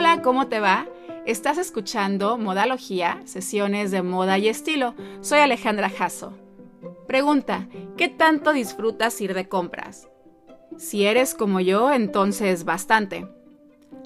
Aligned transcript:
Hola, 0.00 0.22
¿cómo 0.22 0.48
te 0.48 0.60
va? 0.60 0.86
Estás 1.26 1.58
escuchando 1.58 2.38
Modalogía, 2.38 3.20
sesiones 3.26 3.90
de 3.90 4.00
moda 4.00 4.38
y 4.38 4.48
estilo. 4.48 4.94
Soy 5.20 5.40
Alejandra 5.40 5.90
Jasso. 5.90 6.32
Pregunta, 7.06 7.68
¿qué 7.98 8.08
tanto 8.08 8.54
disfrutas 8.54 9.20
ir 9.20 9.34
de 9.34 9.46
compras? 9.46 10.08
Si 10.78 11.04
eres 11.04 11.34
como 11.34 11.60
yo, 11.60 11.92
entonces 11.92 12.64
bastante. 12.64 13.28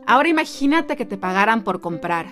Ahora 0.05 0.29
imagínate 0.29 0.97
que 0.97 1.07
te 1.07 1.17
pagaran 1.17 1.63
por 1.63 1.81
comprar. 1.81 2.27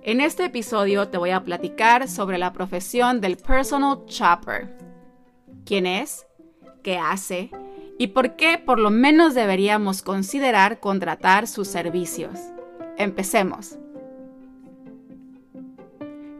En 0.00 0.22
este 0.22 0.46
episodio 0.46 1.08
te 1.08 1.18
voy 1.18 1.32
a 1.32 1.44
platicar 1.44 2.08
sobre 2.08 2.38
la 2.38 2.54
profesión 2.54 3.20
del 3.20 3.36
personal 3.36 4.06
shopper. 4.06 4.78
¿Quién 5.66 5.84
es? 5.84 6.26
¿Qué 6.82 6.96
hace? 6.96 7.50
¿Y 8.00 8.06
por 8.06 8.34
qué 8.34 8.56
por 8.56 8.78
lo 8.78 8.88
menos 8.88 9.34
deberíamos 9.34 10.00
considerar 10.00 10.80
contratar 10.80 11.46
sus 11.46 11.68
servicios? 11.68 12.30
Empecemos. 12.96 13.76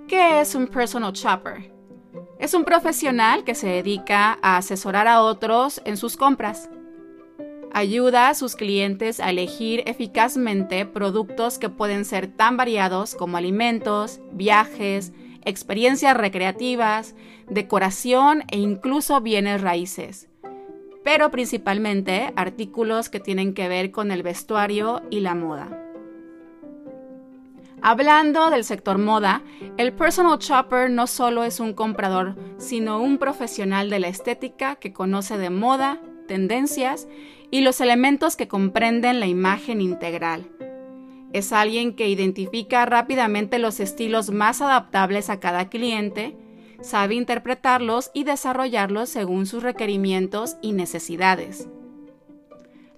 ¿Qué 0.09 0.41
es 0.41 0.55
un 0.55 0.69
personal 0.69 1.13
shopper? 1.13 1.71
Es 2.39 2.55
un 2.55 2.65
profesional 2.65 3.45
que 3.45 3.55
se 3.55 3.69
dedica 3.69 4.39
a 4.41 4.57
asesorar 4.57 5.07
a 5.07 5.21
otros 5.21 5.83
en 5.85 5.99
sus 5.99 6.17
compras. 6.17 6.71
Ayuda 7.75 8.31
a 8.31 8.35
sus 8.35 8.57
clientes 8.57 9.21
a 9.21 9.29
elegir 9.29 9.83
eficazmente 9.85 10.87
productos 10.87 11.59
que 11.59 11.69
pueden 11.69 12.07
ser 12.07 12.29
tan 12.29 12.57
variados 12.57 13.15
como 13.15 13.37
alimentos, 13.37 14.21
viajes, 14.33 15.13
experiencias 15.45 16.17
recreativas, 16.17 17.15
decoración 17.51 18.45
e 18.51 18.57
incluso 18.57 19.21
bienes 19.21 19.61
raíces. 19.61 20.30
Pero 21.03 21.31
principalmente 21.31 22.33
artículos 22.37 23.09
que 23.09 23.21
tienen 23.21 23.55
que 23.55 23.69
ver 23.69 23.91
con 23.91 24.11
el 24.11 24.23
vestuario 24.23 25.03
y 25.11 25.21
la 25.21 25.35
moda. 25.35 25.81
Hablando 27.83 28.51
del 28.51 28.65
sector 28.65 28.99
moda, 28.99 29.43
el 29.79 29.95
personal 29.95 30.39
shopper 30.39 30.91
no 30.91 31.07
solo 31.07 31.45
es 31.45 31.61
un 31.61 31.73
comprador, 31.73 32.37
sino 32.59 33.01
un 33.01 33.17
profesional 33.17 33.89
de 33.89 34.01
la 34.01 34.09
estética 34.09 34.77
que 34.77 34.93
conoce 34.93 35.39
de 35.39 35.49
moda, 35.49 35.99
tendencias 36.29 37.09
y 37.51 37.63
los 37.63 37.81
elementos 37.81 38.37
que 38.37 38.49
comprenden 38.49 39.19
la 39.19 39.27
imagen 39.27 39.81
integral. 39.81 40.51
Es 41.33 41.53
alguien 41.53 41.95
que 41.95 42.09
identifica 42.09 42.85
rápidamente 42.85 43.59
los 43.59 43.81
estilos 43.81 44.31
más 44.31 44.61
adaptables 44.61 45.31
a 45.31 45.41
cada 45.41 45.71
cliente, 45.71 46.37
sabe 46.83 47.15
interpretarlos 47.15 48.11
y 48.15 48.25
desarrollarlos 48.25 49.09
según 49.09 49.47
sus 49.47 49.63
requerimientos 49.63 50.57
y 50.63 50.73
necesidades. 50.73 51.69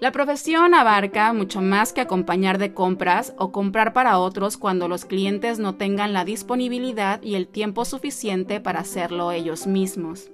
La 0.02 0.10
profesión 0.10 0.74
abarca 0.74 1.32
mucho 1.32 1.60
más 1.60 1.92
que 1.92 2.00
acompañar 2.00 2.58
de 2.58 2.74
compras 2.74 3.34
o 3.38 3.52
comprar 3.52 3.92
para 3.92 4.18
otros 4.18 4.56
cuando 4.56 4.88
los 4.88 5.04
clientes 5.04 5.60
no 5.60 5.76
tengan 5.76 6.12
la 6.12 6.24
disponibilidad 6.24 7.22
y 7.22 7.36
el 7.36 7.46
tiempo 7.46 7.84
suficiente 7.84 8.58
para 8.58 8.80
hacerlo 8.80 9.30
ellos 9.30 9.68
mismos. 9.68 10.32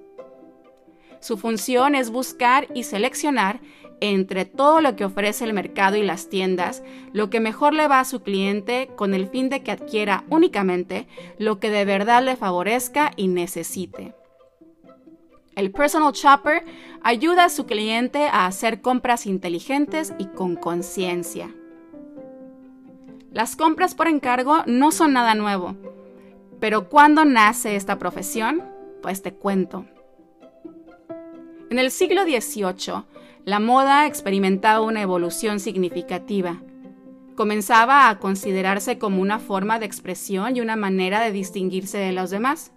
Su 1.21 1.37
función 1.37 1.95
es 1.95 2.11
buscar 2.11 2.69
y 2.75 2.85
seleccionar 2.85 3.61
entre 4.01 4.45
todo 4.45 4.81
lo 4.81 4.97
que 4.97 5.05
ofrece 5.05 5.45
el 5.45 5.53
mercado 5.53 5.97
y 5.97 6.03
las 6.03 6.29
tiendas, 6.29 6.83
lo 7.13 7.31
que 7.31 7.41
mejor 7.41 7.75
le 7.75 7.89
va 7.89 8.01
a 8.01 8.05
su 8.05 8.23
cliente 8.23 8.91
con 8.97 9.15
el 9.15 9.29
fin 9.29 9.49
de 9.49 9.63
que 9.63 9.71
adquiera 9.71 10.25
únicamente 10.29 11.07
lo 11.39 11.59
que 11.59 11.71
de 11.71 11.85
verdad 11.85 12.23
le 12.23 12.37
favorezca 12.37 13.13
y 13.17 13.29
necesite. 13.29 14.15
El 15.55 15.73
personal 15.73 16.13
shopper 16.13 16.65
ayuda 17.03 17.47
a 17.47 17.49
su 17.49 17.67
cliente 17.67 18.29
a 18.29 18.47
hacer 18.47 18.81
compras 18.81 19.27
inteligentes 19.27 20.15
y 20.19 20.27
con 20.27 20.55
conciencia. 20.55 21.53
Las 23.33 23.57
compras 23.57 23.95
por 23.95 24.07
encargo 24.07 24.63
no 24.67 24.93
son 24.93 25.13
nada 25.13 25.35
nuevo, 25.35 25.75
pero 26.61 26.89
¿cuándo 26.89 27.25
nace 27.25 27.77
esta 27.77 27.99
profesión? 27.99 28.63
Pues 29.03 29.23
te 29.23 29.35
cuento. 29.35 29.85
En 31.71 31.79
el 31.79 31.91
siglo 31.91 32.23
XVIII, 32.23 33.05
la 33.49 33.61
moda 33.61 34.05
experimentaba 34.05 34.83
una 34.83 35.01
evolución 35.01 35.59
significativa. 35.59 36.61
Comenzaba 37.35 38.11
a 38.11 38.19
considerarse 38.19 38.99
como 38.99 39.23
una 39.23 39.39
forma 39.39 39.79
de 39.79 39.87
expresión 39.87 40.55
y 40.55 40.61
una 40.61 40.77
manera 40.77 41.23
de 41.23 41.33
distinguirse 41.33 41.97
de 41.97 42.13
los 42.13 42.29
demás. 42.29 42.73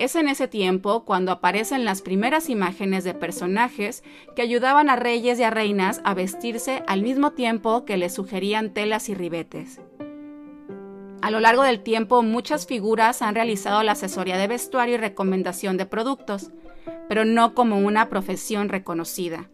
Es 0.00 0.16
en 0.16 0.26
ese 0.26 0.48
tiempo 0.48 1.04
cuando 1.04 1.30
aparecen 1.30 1.84
las 1.84 2.02
primeras 2.02 2.50
imágenes 2.50 3.04
de 3.04 3.14
personajes 3.14 4.02
que 4.34 4.42
ayudaban 4.42 4.88
a 4.90 4.96
reyes 4.96 5.38
y 5.38 5.44
a 5.44 5.50
reinas 5.50 6.00
a 6.02 6.12
vestirse 6.12 6.82
al 6.88 7.02
mismo 7.02 7.30
tiempo 7.30 7.84
que 7.84 7.96
les 7.96 8.14
sugerían 8.14 8.74
telas 8.74 9.08
y 9.08 9.14
ribetes. 9.14 9.80
A 11.22 11.30
lo 11.30 11.38
largo 11.38 11.62
del 11.62 11.84
tiempo 11.84 12.24
muchas 12.24 12.66
figuras 12.66 13.22
han 13.22 13.36
realizado 13.36 13.84
la 13.84 13.92
asesoría 13.92 14.38
de 14.38 14.48
vestuario 14.48 14.96
y 14.96 14.98
recomendación 14.98 15.76
de 15.76 15.86
productos, 15.86 16.50
pero 17.08 17.24
no 17.24 17.54
como 17.54 17.78
una 17.78 18.08
profesión 18.08 18.68
reconocida. 18.68 19.50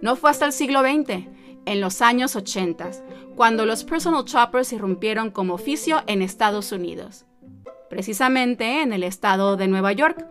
No 0.00 0.16
fue 0.16 0.30
hasta 0.30 0.46
el 0.46 0.52
siglo 0.52 0.80
XX, 0.80 1.26
en 1.66 1.80
los 1.80 2.02
años 2.02 2.36
80, 2.36 2.90
cuando 3.36 3.66
los 3.66 3.84
personal 3.84 4.24
shoppers 4.24 4.72
irrumpieron 4.72 5.30
como 5.30 5.54
oficio 5.54 6.02
en 6.06 6.22
Estados 6.22 6.72
Unidos 6.72 7.24
precisamente 7.88 8.82
en 8.82 8.92
el 8.92 9.02
estado 9.02 9.56
de 9.56 9.68
Nueva 9.68 9.92
York, 9.92 10.26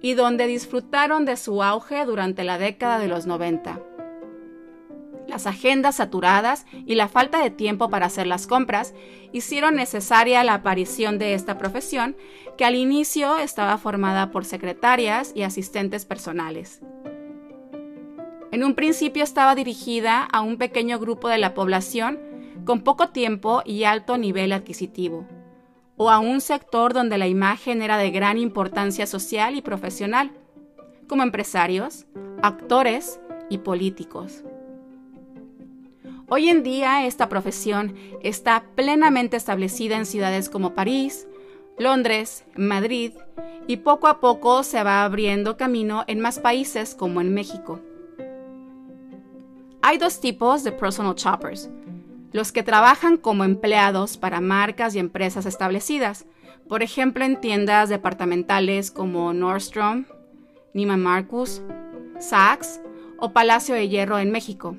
y 0.00 0.14
donde 0.14 0.48
disfrutaron 0.48 1.24
de 1.24 1.36
su 1.36 1.62
auge 1.62 2.04
durante 2.04 2.42
la 2.42 2.58
década 2.58 2.98
de 2.98 3.06
los 3.06 3.26
90. 3.26 3.80
Las 5.28 5.46
agendas 5.46 5.96
saturadas 5.96 6.66
y 6.72 6.96
la 6.96 7.06
falta 7.06 7.40
de 7.40 7.50
tiempo 7.50 7.88
para 7.88 8.06
hacer 8.06 8.26
las 8.26 8.48
compras 8.48 8.94
hicieron 9.30 9.76
necesaria 9.76 10.42
la 10.42 10.54
aparición 10.54 11.18
de 11.18 11.34
esta 11.34 11.56
profesión, 11.56 12.16
que 12.58 12.64
al 12.64 12.74
inicio 12.74 13.38
estaba 13.38 13.78
formada 13.78 14.32
por 14.32 14.44
secretarias 14.44 15.32
y 15.36 15.42
asistentes 15.42 16.04
personales. 16.04 16.80
En 18.52 18.62
un 18.62 18.74
principio 18.74 19.24
estaba 19.24 19.54
dirigida 19.54 20.22
a 20.22 20.42
un 20.42 20.58
pequeño 20.58 20.98
grupo 20.98 21.28
de 21.28 21.38
la 21.38 21.54
población 21.54 22.20
con 22.64 22.82
poco 22.82 23.08
tiempo 23.08 23.62
y 23.64 23.84
alto 23.84 24.18
nivel 24.18 24.52
adquisitivo 24.52 25.26
o 25.96 26.10
a 26.10 26.18
un 26.18 26.40
sector 26.40 26.92
donde 26.92 27.16
la 27.16 27.28
imagen 27.28 27.80
era 27.80 27.96
de 27.96 28.10
gran 28.10 28.36
importancia 28.36 29.06
social 29.06 29.56
y 29.56 29.62
profesional, 29.62 30.32
como 31.06 31.22
empresarios, 31.22 32.06
actores 32.42 33.20
y 33.48 33.58
políticos. 33.58 34.42
Hoy 36.28 36.48
en 36.48 36.62
día 36.62 37.06
esta 37.06 37.28
profesión 37.28 37.94
está 38.22 38.64
plenamente 38.74 39.36
establecida 39.36 39.96
en 39.96 40.06
ciudades 40.06 40.48
como 40.48 40.74
París, 40.74 41.26
Londres, 41.78 42.44
Madrid 42.56 43.12
y 43.66 43.78
poco 43.78 44.08
a 44.08 44.20
poco 44.20 44.62
se 44.62 44.82
va 44.82 45.04
abriendo 45.04 45.56
camino 45.56 46.04
en 46.06 46.20
más 46.20 46.38
países 46.38 46.94
como 46.94 47.20
en 47.20 47.32
México. 47.32 47.80
Hay 49.84 49.98
dos 49.98 50.20
tipos 50.20 50.62
de 50.62 50.70
personal 50.70 51.16
shoppers, 51.16 51.68
los 52.30 52.52
que 52.52 52.62
trabajan 52.62 53.16
como 53.16 53.42
empleados 53.42 54.16
para 54.16 54.40
marcas 54.40 54.94
y 54.94 55.00
empresas 55.00 55.44
establecidas, 55.44 56.24
por 56.68 56.84
ejemplo 56.84 57.24
en 57.24 57.40
tiendas 57.40 57.88
departamentales 57.88 58.92
como 58.92 59.32
Nordstrom, 59.34 60.04
Neiman 60.72 61.02
Marcus, 61.02 61.62
Saks 62.20 62.80
o 63.18 63.32
Palacio 63.32 63.74
de 63.74 63.88
Hierro 63.88 64.20
en 64.20 64.30
México. 64.30 64.76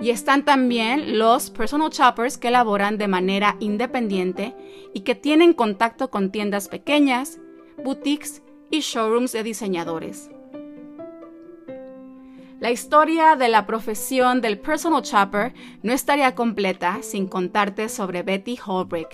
Y 0.00 0.08
están 0.08 0.46
también 0.46 1.18
los 1.18 1.50
personal 1.50 1.90
shoppers 1.90 2.38
que 2.38 2.50
laboran 2.50 2.96
de 2.96 3.06
manera 3.06 3.56
independiente 3.60 4.56
y 4.94 5.00
que 5.00 5.14
tienen 5.14 5.52
contacto 5.52 6.08
con 6.08 6.32
tiendas 6.32 6.68
pequeñas, 6.68 7.38
boutiques 7.84 8.42
y 8.70 8.80
showrooms 8.80 9.32
de 9.32 9.42
diseñadores. 9.42 10.30
La 12.60 12.70
historia 12.70 13.36
de 13.36 13.48
la 13.48 13.66
profesión 13.66 14.42
del 14.42 14.58
personal 14.58 15.00
shopper 15.00 15.54
no 15.82 15.94
estaría 15.94 16.34
completa 16.34 16.98
sin 17.00 17.26
contarte 17.26 17.88
sobre 17.88 18.22
Betty 18.22 18.58
Holbrook, 18.62 19.08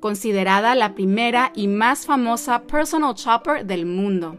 considerada 0.00 0.74
la 0.74 0.96
primera 0.96 1.52
y 1.54 1.68
más 1.68 2.04
famosa 2.04 2.62
personal 2.62 3.14
shopper 3.14 3.64
del 3.64 3.86
mundo. 3.86 4.38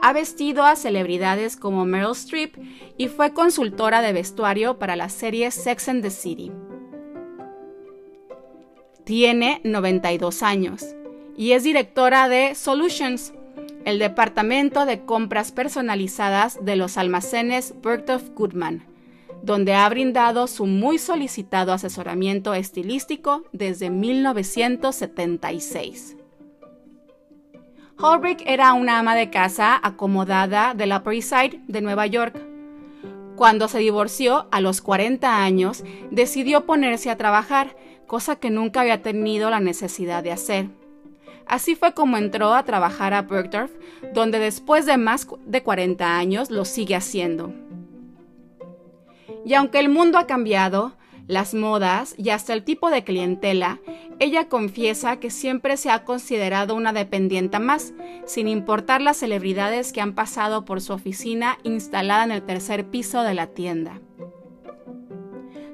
Ha 0.00 0.14
vestido 0.14 0.64
a 0.64 0.74
celebridades 0.74 1.58
como 1.58 1.84
Meryl 1.84 2.12
Streep 2.12 2.56
y 2.96 3.08
fue 3.08 3.34
consultora 3.34 4.00
de 4.00 4.14
vestuario 4.14 4.78
para 4.78 4.96
la 4.96 5.10
serie 5.10 5.50
Sex 5.50 5.90
and 5.90 6.02
the 6.02 6.10
City. 6.10 6.50
Tiene 9.04 9.60
92 9.64 10.42
años 10.42 10.82
y 11.36 11.52
es 11.52 11.62
directora 11.62 12.30
de 12.30 12.54
Solutions, 12.54 13.34
el 13.84 13.98
departamento 13.98 14.86
de 14.86 15.04
compras 15.04 15.52
personalizadas 15.52 16.64
de 16.64 16.76
los 16.76 16.96
almacenes 16.96 17.74
Bergdorf 17.82 18.30
Goodman, 18.30 18.86
donde 19.42 19.74
ha 19.74 19.86
brindado 19.88 20.46
su 20.46 20.66
muy 20.66 20.98
solicitado 20.98 21.72
asesoramiento 21.72 22.54
estilístico 22.54 23.42
desde 23.52 23.90
1976. 23.90 26.16
Holbrook 27.98 28.38
era 28.46 28.72
una 28.72 28.98
ama 28.98 29.14
de 29.14 29.30
casa 29.30 29.78
acomodada 29.82 30.74
de 30.74 30.86
la 30.86 30.98
Upper 30.98 31.14
East 31.14 31.54
de 31.68 31.80
Nueva 31.80 32.06
York. 32.06 32.36
Cuando 33.36 33.68
se 33.68 33.78
divorció 33.78 34.48
a 34.50 34.60
los 34.60 34.82
40 34.82 35.42
años, 35.42 35.84
decidió 36.10 36.66
ponerse 36.66 37.10
a 37.10 37.16
trabajar, 37.16 37.76
cosa 38.06 38.36
que 38.36 38.50
nunca 38.50 38.80
había 38.80 39.02
tenido 39.02 39.50
la 39.50 39.60
necesidad 39.60 40.22
de 40.22 40.32
hacer. 40.32 40.81
Así 41.46 41.74
fue 41.74 41.94
como 41.94 42.16
entró 42.16 42.54
a 42.54 42.64
trabajar 42.64 43.14
a 43.14 43.22
Bergdorf, 43.22 43.70
donde 44.14 44.38
después 44.38 44.86
de 44.86 44.96
más 44.96 45.26
de 45.46 45.62
40 45.62 46.16
años 46.18 46.50
lo 46.50 46.64
sigue 46.64 46.96
haciendo. 46.96 47.52
Y 49.44 49.54
aunque 49.54 49.80
el 49.80 49.88
mundo 49.88 50.18
ha 50.18 50.26
cambiado, 50.26 50.96
las 51.26 51.54
modas 51.54 52.14
y 52.18 52.30
hasta 52.30 52.52
el 52.52 52.64
tipo 52.64 52.90
de 52.90 53.04
clientela, 53.04 53.80
ella 54.18 54.48
confiesa 54.48 55.16
que 55.16 55.30
siempre 55.30 55.76
se 55.76 55.90
ha 55.90 56.04
considerado 56.04 56.74
una 56.74 56.92
dependienta 56.92 57.58
más, 57.58 57.92
sin 58.26 58.48
importar 58.48 59.00
las 59.00 59.16
celebridades 59.16 59.92
que 59.92 60.00
han 60.00 60.14
pasado 60.14 60.64
por 60.64 60.80
su 60.80 60.92
oficina 60.92 61.58
instalada 61.62 62.24
en 62.24 62.32
el 62.32 62.42
tercer 62.42 62.86
piso 62.86 63.22
de 63.22 63.34
la 63.34 63.48
tienda. 63.48 64.00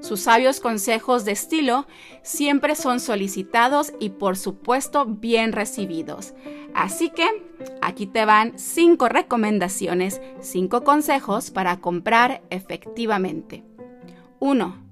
Sus 0.00 0.21
sabios 0.21 0.61
consejos 0.61 1.25
de 1.25 1.33
estilo 1.33 1.87
siempre 2.23 2.75
son 2.75 3.00
solicitados 3.00 3.93
y 3.99 4.11
por 4.11 4.37
supuesto 4.37 5.05
bien 5.06 5.53
recibidos. 5.53 6.35
Así 6.75 7.11
que 7.11 7.27
aquí 7.83 8.06
te 8.06 8.25
van 8.25 8.59
5 8.59 9.09
recomendaciones, 9.09 10.21
5 10.41 10.85
consejos 10.85 11.50
para 11.50 11.81
comprar 11.81 12.43
efectivamente. 12.50 13.65
1. 14.39 14.89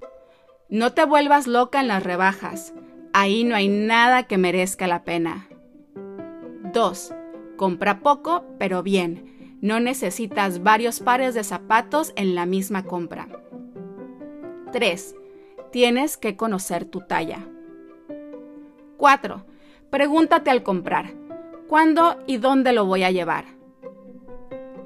No 0.69 0.93
te 0.93 1.05
vuelvas 1.05 1.47
loca 1.47 1.81
en 1.81 1.89
las 1.89 2.03
rebajas. 2.03 2.75
Ahí 3.13 3.45
no 3.45 3.55
hay 3.55 3.69
nada 3.69 4.25
que 4.25 4.39
merezca 4.39 4.89
la 4.89 5.05
pena. 5.05 5.49
2. 6.73 7.15
Compra 7.57 8.01
poco, 8.01 8.45
pero 8.59 8.83
bien. 8.83 9.57
No 9.63 9.81
necesitas 9.81 10.63
varios 10.63 11.01
pares 11.01 11.35
de 11.35 11.45
zapatos 11.45 12.13
en 12.17 12.35
la 12.35 12.45
misma 12.45 12.85
compra. 12.85 13.29
3. 14.77 15.17
Tienes 15.73 16.19
que 16.19 16.37
conocer 16.37 16.85
tu 16.85 17.01
talla. 17.01 17.49
4. 18.99 19.47
Pregúntate 19.89 20.51
al 20.51 20.63
comprar, 20.63 21.15
¿cuándo 21.67 22.19
y 22.27 22.37
dónde 22.37 22.75
lo 22.75 22.85
voy 22.85 23.03
a 23.03 23.11
llevar? 23.11 23.47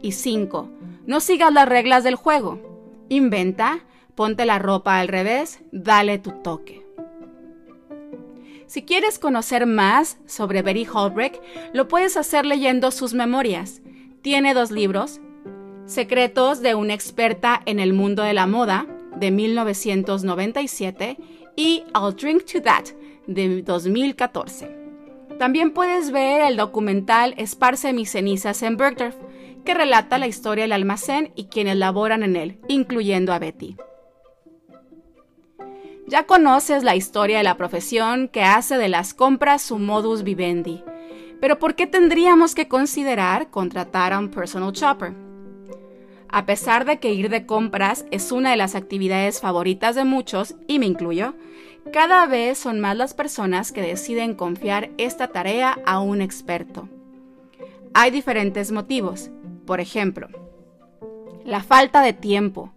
Y 0.00 0.12
5. 0.12 0.70
No 1.06 1.18
sigas 1.18 1.52
las 1.52 1.68
reglas 1.68 2.04
del 2.04 2.14
juego. 2.14 2.60
Inventa, 3.08 3.80
ponte 4.14 4.46
la 4.46 4.60
ropa 4.60 5.00
al 5.00 5.08
revés, 5.08 5.58
dale 5.72 6.20
tu 6.20 6.30
toque. 6.40 6.86
Si 8.68 8.82
quieres 8.84 9.18
conocer 9.18 9.66
más 9.66 10.18
sobre 10.24 10.62
Betty 10.62 10.86
Holbrook, 10.86 11.32
lo 11.72 11.88
puedes 11.88 12.16
hacer 12.16 12.46
leyendo 12.46 12.92
sus 12.92 13.12
memorias. 13.12 13.82
Tiene 14.22 14.54
dos 14.54 14.70
libros, 14.70 15.20
Secretos 15.86 16.60
de 16.60 16.76
una 16.76 16.94
experta 16.94 17.60
en 17.66 17.80
el 17.80 17.92
mundo 17.92 18.22
de 18.22 18.34
la 18.34 18.46
moda, 18.46 18.86
de 19.20 19.30
1997, 19.30 21.16
y 21.56 21.84
I'll 21.94 22.16
Drink 22.16 22.44
to 22.46 22.62
That, 22.62 22.86
de 23.26 23.62
2014. 23.62 24.80
También 25.38 25.72
puedes 25.72 26.10
ver 26.10 26.42
el 26.42 26.56
documental 26.56 27.34
Esparce 27.36 27.92
mis 27.92 28.10
cenizas 28.10 28.62
en 28.62 28.76
Bergdorf, 28.76 29.16
que 29.64 29.74
relata 29.74 30.18
la 30.18 30.26
historia 30.26 30.64
del 30.64 30.72
almacén 30.72 31.32
y 31.36 31.44
quienes 31.44 31.76
laboran 31.76 32.22
en 32.22 32.36
él, 32.36 32.58
incluyendo 32.68 33.32
a 33.32 33.38
Betty. 33.38 33.76
Ya 36.06 36.24
conoces 36.24 36.82
la 36.82 36.96
historia 36.96 37.38
de 37.38 37.44
la 37.44 37.56
profesión 37.56 38.28
que 38.28 38.42
hace 38.42 38.78
de 38.78 38.88
las 38.88 39.14
compras 39.14 39.62
su 39.62 39.78
modus 39.78 40.24
vivendi, 40.24 40.82
pero 41.40 41.58
¿por 41.58 41.74
qué 41.74 41.86
tendríamos 41.86 42.54
que 42.54 42.68
considerar 42.68 43.50
contratar 43.50 44.12
a 44.12 44.18
un 44.18 44.28
personal 44.28 44.72
shopper? 44.72 45.29
A 46.32 46.46
pesar 46.46 46.84
de 46.84 46.98
que 46.98 47.12
ir 47.12 47.28
de 47.28 47.46
compras 47.46 48.04
es 48.10 48.32
una 48.32 48.50
de 48.50 48.56
las 48.56 48.74
actividades 48.74 49.40
favoritas 49.40 49.94
de 49.94 50.04
muchos, 50.04 50.54
y 50.66 50.78
me 50.78 50.86
incluyo, 50.86 51.34
cada 51.92 52.26
vez 52.26 52.58
son 52.58 52.80
más 52.80 52.96
las 52.96 53.14
personas 53.14 53.72
que 53.72 53.82
deciden 53.82 54.34
confiar 54.34 54.90
esta 54.98 55.28
tarea 55.28 55.78
a 55.86 56.00
un 56.00 56.22
experto. 56.22 56.88
Hay 57.94 58.10
diferentes 58.10 58.70
motivos. 58.70 59.30
Por 59.66 59.80
ejemplo, 59.80 60.28
la 61.44 61.62
falta 61.62 62.02
de 62.02 62.12
tiempo, 62.12 62.72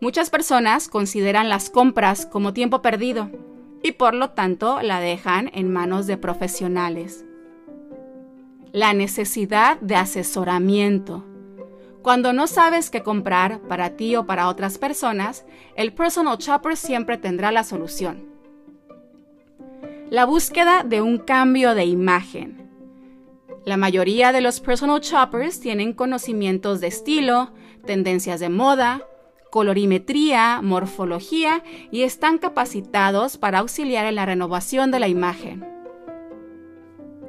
Muchas 0.00 0.30
personas 0.30 0.88
consideran 0.88 1.48
las 1.48 1.70
compras 1.70 2.24
como 2.24 2.52
tiempo 2.52 2.82
perdido 2.82 3.30
y 3.82 3.92
por 3.92 4.14
lo 4.14 4.30
tanto 4.30 4.80
la 4.80 5.00
dejan 5.00 5.50
en 5.54 5.72
manos 5.72 6.06
de 6.06 6.16
profesionales. 6.16 7.24
La 8.72 8.92
necesidad 8.92 9.80
de 9.80 9.96
asesoramiento. 9.96 11.24
Cuando 12.02 12.32
no 12.32 12.46
sabes 12.46 12.90
qué 12.90 13.02
comprar 13.02 13.60
para 13.60 13.90
ti 13.90 14.14
o 14.16 14.24
para 14.24 14.48
otras 14.48 14.78
personas, 14.78 15.44
el 15.76 15.92
personal 15.92 16.38
shopper 16.38 16.76
siempre 16.76 17.18
tendrá 17.18 17.50
la 17.50 17.64
solución. 17.64 18.24
La 20.10 20.24
búsqueda 20.24 20.84
de 20.84 21.02
un 21.02 21.18
cambio 21.18 21.74
de 21.74 21.84
imagen. 21.84 22.68
La 23.66 23.76
mayoría 23.76 24.32
de 24.32 24.40
los 24.40 24.60
personal 24.60 25.00
shoppers 25.00 25.60
tienen 25.60 25.92
conocimientos 25.92 26.80
de 26.80 26.86
estilo, 26.86 27.50
tendencias 27.84 28.40
de 28.40 28.48
moda, 28.48 29.02
colorimetría, 29.50 30.60
morfología 30.62 31.62
y 31.90 32.02
están 32.02 32.38
capacitados 32.38 33.36
para 33.36 33.58
auxiliar 33.58 34.06
en 34.06 34.14
la 34.14 34.24
renovación 34.24 34.90
de 34.90 35.00
la 35.00 35.08
imagen. 35.08 35.66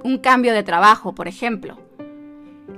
Un 0.03 0.19
cambio 0.19 0.53
de 0.53 0.63
trabajo, 0.63 1.13
por 1.13 1.27
ejemplo. 1.27 1.88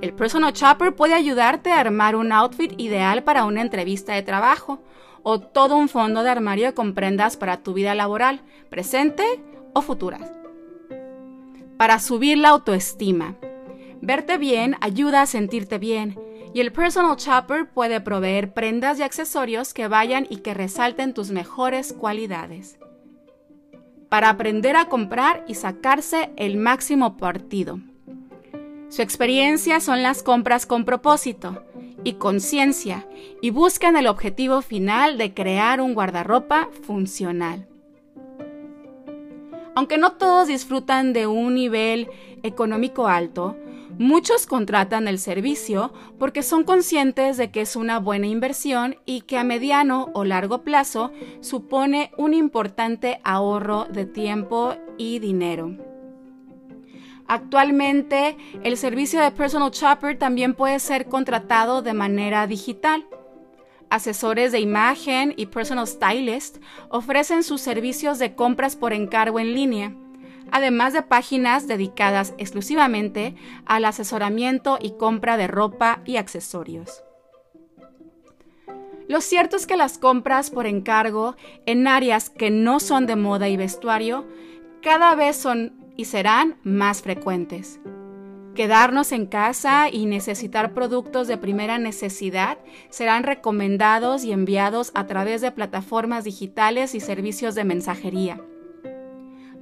El 0.00 0.14
personal 0.14 0.52
shopper 0.52 0.94
puede 0.94 1.14
ayudarte 1.14 1.70
a 1.70 1.80
armar 1.80 2.16
un 2.16 2.32
outfit 2.32 2.72
ideal 2.78 3.22
para 3.22 3.44
una 3.44 3.60
entrevista 3.60 4.14
de 4.14 4.22
trabajo 4.22 4.82
o 5.22 5.40
todo 5.40 5.76
un 5.76 5.88
fondo 5.88 6.22
de 6.22 6.30
armario 6.30 6.74
con 6.74 6.94
prendas 6.94 7.36
para 7.36 7.62
tu 7.62 7.74
vida 7.74 7.94
laboral, 7.94 8.42
presente 8.70 9.24
o 9.72 9.82
futuras. 9.82 10.30
Para 11.76 11.98
subir 11.98 12.38
la 12.38 12.50
autoestima. 12.50 13.36
Verte 14.00 14.38
bien 14.38 14.76
ayuda 14.80 15.22
a 15.22 15.26
sentirte 15.26 15.78
bien 15.78 16.18
y 16.54 16.60
el 16.60 16.72
personal 16.72 17.16
shopper 17.16 17.70
puede 17.70 18.00
proveer 18.00 18.52
prendas 18.52 18.98
y 18.98 19.02
accesorios 19.02 19.72
que 19.72 19.88
vayan 19.88 20.26
y 20.28 20.38
que 20.38 20.54
resalten 20.54 21.14
tus 21.14 21.30
mejores 21.30 21.92
cualidades. 21.92 22.78
Para 24.08 24.28
aprender 24.28 24.76
a 24.76 24.86
comprar 24.86 25.44
y 25.48 25.54
sacarse 25.54 26.30
el 26.36 26.56
máximo 26.56 27.16
partido. 27.16 27.78
Su 28.92 29.00
experiencia 29.00 29.80
son 29.80 30.02
las 30.02 30.22
compras 30.22 30.66
con 30.66 30.84
propósito 30.84 31.64
y 32.04 32.14
conciencia 32.14 33.08
y 33.40 33.48
buscan 33.48 33.96
el 33.96 34.06
objetivo 34.06 34.60
final 34.60 35.16
de 35.16 35.32
crear 35.32 35.80
un 35.80 35.94
guardarropa 35.94 36.68
funcional. 36.82 37.66
Aunque 39.74 39.96
no 39.96 40.12
todos 40.12 40.48
disfrutan 40.48 41.14
de 41.14 41.26
un 41.26 41.54
nivel 41.54 42.10
económico 42.42 43.08
alto, 43.08 43.56
Muchos 43.98 44.46
contratan 44.46 45.06
el 45.06 45.18
servicio 45.18 45.92
porque 46.18 46.42
son 46.42 46.64
conscientes 46.64 47.36
de 47.36 47.50
que 47.50 47.60
es 47.60 47.76
una 47.76 47.98
buena 47.98 48.26
inversión 48.26 48.96
y 49.04 49.20
que 49.20 49.36
a 49.36 49.44
mediano 49.44 50.10
o 50.14 50.24
largo 50.24 50.62
plazo 50.62 51.12
supone 51.40 52.10
un 52.16 52.32
importante 52.32 53.20
ahorro 53.22 53.84
de 53.84 54.06
tiempo 54.06 54.74
y 54.96 55.18
dinero. 55.18 55.91
Actualmente, 57.26 58.36
el 58.62 58.76
servicio 58.76 59.20
de 59.20 59.30
personal 59.30 59.70
shopper 59.70 60.18
también 60.18 60.54
puede 60.54 60.78
ser 60.80 61.06
contratado 61.06 61.82
de 61.82 61.94
manera 61.94 62.46
digital. 62.46 63.06
Asesores 63.90 64.52
de 64.52 64.60
imagen 64.60 65.34
y 65.36 65.46
personal 65.46 65.86
stylist 65.86 66.58
ofrecen 66.88 67.42
sus 67.42 67.60
servicios 67.60 68.18
de 68.18 68.34
compras 68.34 68.76
por 68.76 68.92
encargo 68.92 69.38
en 69.38 69.54
línea 69.54 69.94
además 70.52 70.92
de 70.92 71.02
páginas 71.02 71.66
dedicadas 71.66 72.34
exclusivamente 72.38 73.34
al 73.64 73.84
asesoramiento 73.86 74.78
y 74.80 74.92
compra 74.92 75.36
de 75.36 75.48
ropa 75.48 76.00
y 76.04 76.16
accesorios. 76.16 77.02
Lo 79.08 79.20
cierto 79.20 79.56
es 79.56 79.66
que 79.66 79.76
las 79.76 79.98
compras 79.98 80.50
por 80.50 80.66
encargo 80.66 81.36
en 81.66 81.88
áreas 81.88 82.30
que 82.30 82.50
no 82.50 82.80
son 82.80 83.06
de 83.06 83.16
moda 83.16 83.48
y 83.48 83.56
vestuario 83.56 84.26
cada 84.80 85.14
vez 85.14 85.36
son 85.36 85.81
y 85.96 86.06
serán 86.06 86.56
más 86.62 87.02
frecuentes. 87.02 87.80
Quedarnos 88.54 89.12
en 89.12 89.26
casa 89.26 89.88
y 89.90 90.04
necesitar 90.04 90.74
productos 90.74 91.26
de 91.26 91.38
primera 91.38 91.78
necesidad 91.78 92.58
serán 92.90 93.22
recomendados 93.22 94.24
y 94.24 94.32
enviados 94.32 94.92
a 94.94 95.06
través 95.06 95.40
de 95.40 95.52
plataformas 95.52 96.24
digitales 96.24 96.94
y 96.94 97.00
servicios 97.00 97.54
de 97.54 97.64
mensajería. 97.64 98.40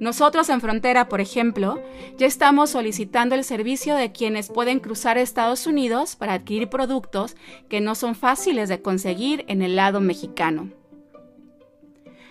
Nosotros 0.01 0.49
en 0.49 0.61
Frontera, 0.61 1.07
por 1.07 1.21
ejemplo, 1.21 1.79
ya 2.17 2.25
estamos 2.25 2.71
solicitando 2.71 3.35
el 3.35 3.43
servicio 3.43 3.95
de 3.95 4.11
quienes 4.11 4.49
pueden 4.49 4.79
cruzar 4.79 5.19
Estados 5.19 5.67
Unidos 5.67 6.15
para 6.15 6.33
adquirir 6.33 6.69
productos 6.69 7.37
que 7.69 7.81
no 7.81 7.93
son 7.93 8.15
fáciles 8.15 8.67
de 8.67 8.81
conseguir 8.81 9.45
en 9.47 9.61
el 9.61 9.75
lado 9.75 10.01
mexicano. 10.01 10.69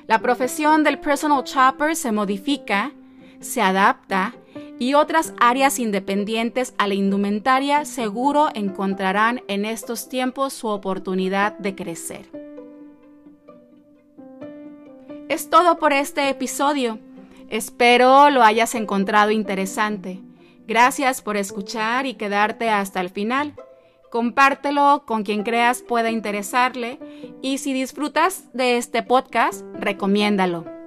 La 0.09 0.21
profesión 0.21 0.83
del 0.83 0.99
personal 0.99 1.45
shopper 1.45 1.95
se 1.95 2.11
modifica, 2.11 2.93
se 3.41 3.63
adapta 3.63 4.35
y 4.79 4.95
otras 4.95 5.35
áreas 5.39 5.79
independientes 5.79 6.75
a 6.79 6.87
la 6.87 6.95
indumentaria 6.95 7.85
seguro 7.85 8.49
encontrarán 8.55 9.43
en 9.49 9.65
estos 9.65 10.09
tiempos 10.09 10.53
su 10.53 10.69
oportunidad 10.69 11.59
de 11.59 11.75
crecer. 11.75 12.31
Es 15.29 15.51
todo 15.51 15.79
por 15.79 15.93
este 15.93 16.29
episodio. 16.29 16.99
Espero 17.51 18.31
lo 18.31 18.43
hayas 18.43 18.75
encontrado 18.75 19.31
interesante. 19.31 20.21
Gracias 20.67 21.21
por 21.21 21.37
escuchar 21.37 22.07
y 22.07 22.15
quedarte 22.15 22.71
hasta 22.71 23.01
el 23.01 23.11
final. 23.11 23.55
Compártelo 24.11 25.05
con 25.07 25.23
quien 25.23 25.43
creas 25.45 25.83
pueda 25.83 26.11
interesarle 26.11 26.99
y 27.43 27.59
si 27.59 27.73
disfrutas 27.73 28.53
de 28.55 28.77
este 28.77 29.03
podcast, 29.03 29.65
recomiéndalo. 29.75 30.80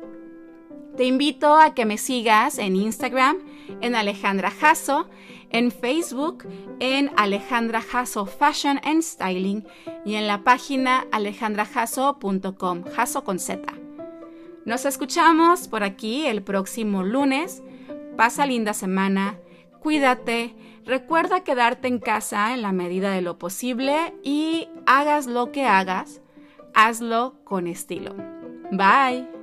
Te 0.97 1.05
invito 1.05 1.55
a 1.55 1.73
que 1.73 1.85
me 1.85 1.97
sigas 1.97 2.57
en 2.57 2.75
Instagram 2.75 3.38
en 3.81 3.95
Alejandra 3.95 4.51
Jasso, 4.51 5.09
en 5.50 5.71
Facebook 5.71 6.45
en 6.79 7.12
Alejandra 7.15 7.81
Jasso 7.81 8.25
Fashion 8.25 8.79
and 8.83 9.01
Styling 9.01 9.65
y 10.05 10.15
en 10.15 10.27
la 10.27 10.43
página 10.43 11.05
alejandrajasso.com, 11.12 12.83
Jasso 12.83 13.23
con 13.23 13.39
Z. 13.39 13.73
Nos 14.65 14.85
escuchamos 14.85 15.67
por 15.67 15.83
aquí 15.83 16.25
el 16.25 16.41
próximo 16.41 17.03
lunes. 17.03 17.63
Pasa 18.17 18.45
linda 18.45 18.73
semana, 18.73 19.39
cuídate, 19.79 20.55
recuerda 20.85 21.43
quedarte 21.43 21.88
en 21.88 22.00
casa 22.00 22.53
en 22.53 22.62
la 22.62 22.71
medida 22.71 23.12
de 23.12 23.21
lo 23.21 23.38
posible 23.38 24.13
y 24.23 24.67
hagas 24.85 25.27
lo 25.27 25.51
que 25.51 25.65
hagas, 25.65 26.21
hazlo 26.73 27.35
con 27.43 27.67
estilo. 27.67 28.15
Bye. 28.71 29.42